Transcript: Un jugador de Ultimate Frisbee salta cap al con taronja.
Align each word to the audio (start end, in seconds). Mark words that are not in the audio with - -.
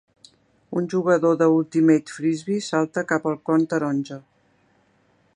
Un 0.79 0.87
jugador 0.93 1.35
de 1.41 1.47
Ultimate 1.57 2.15
Frisbee 2.15 2.63
salta 2.69 3.03
cap 3.11 3.27
al 3.33 3.37
con 3.51 3.67
taronja. 3.75 4.19